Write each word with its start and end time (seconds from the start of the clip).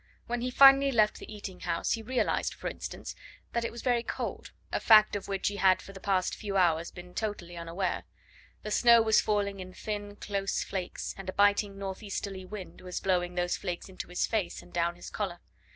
When 0.25 0.41
he 0.41 0.49
finally 0.49 0.91
left 0.91 1.19
the 1.19 1.31
eating 1.31 1.59
house, 1.59 1.91
he 1.91 2.01
realised, 2.01 2.55
for 2.55 2.67
instance, 2.67 3.13
that 3.51 3.63
it 3.63 3.71
was 3.71 3.83
very 3.83 4.01
cold 4.01 4.51
a 4.71 4.79
fact 4.79 5.15
of 5.15 5.27
which 5.27 5.47
he 5.47 5.57
had 5.57 5.79
for 5.79 5.93
the 5.93 5.99
past 5.99 6.33
few 6.33 6.57
hours 6.57 6.89
been 6.89 7.13
totally 7.13 7.55
unaware. 7.55 8.05
The 8.63 8.71
snow 8.71 9.03
was 9.03 9.21
falling 9.21 9.59
in 9.59 9.73
thin 9.75 10.15
close 10.15 10.63
flakes, 10.63 11.13
and 11.19 11.29
a 11.29 11.33
biting 11.33 11.77
north 11.77 12.01
easterly 12.01 12.45
wind 12.45 12.81
was 12.81 12.99
blowing 12.99 13.35
those 13.35 13.57
flakes 13.57 13.89
into 13.89 14.07
his 14.07 14.25
face 14.25 14.63
and 14.63 14.73
down 14.73 14.95
his 14.95 15.11
collar. 15.11 15.37